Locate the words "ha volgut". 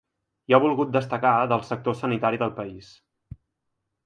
0.57-0.95